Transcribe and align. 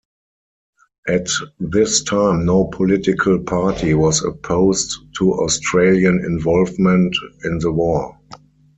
At 1.07 1.27
this 1.59 2.01
time 2.01 2.43
no 2.43 2.63
political 2.65 3.37
party 3.37 3.93
was 3.93 4.23
opposed 4.25 4.95
to 5.19 5.33
Australian 5.33 6.25
involvement 6.25 7.15
in 7.43 7.59
the 7.59 7.71
war. 7.71 8.17